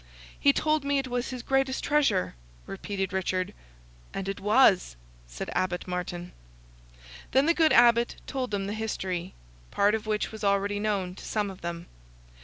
"He 0.39 0.51
told 0.51 0.83
me 0.83 0.97
it 0.97 1.07
was 1.07 1.29
his 1.29 1.43
greatest 1.43 1.83
treasure!" 1.83 2.33
repeated 2.65 3.13
Richard. 3.13 3.53
"And 4.15 4.27
it 4.27 4.39
was!" 4.39 4.95
said 5.27 5.51
Abbot 5.53 5.87
Martin. 5.87 6.31
Then 7.33 7.45
the 7.45 7.53
good 7.53 7.71
Abbot 7.71 8.15
told 8.25 8.49
them 8.49 8.65
the 8.65 8.73
history, 8.73 9.35
part 9.69 9.93
of 9.93 10.07
which 10.07 10.31
was 10.31 10.43
already 10.43 10.79
known 10.79 11.13
to 11.13 11.23
some 11.25 11.51
of 11.51 11.61
them. 11.61 11.85